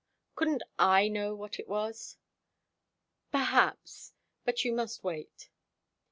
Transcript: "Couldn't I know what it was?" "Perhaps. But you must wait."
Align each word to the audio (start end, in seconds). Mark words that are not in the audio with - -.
"Couldn't 0.35 0.63
I 0.79 1.09
know 1.09 1.35
what 1.35 1.59
it 1.59 1.67
was?" 1.67 2.17
"Perhaps. 3.31 4.13
But 4.43 4.65
you 4.65 4.73
must 4.73 5.03
wait." 5.03 5.51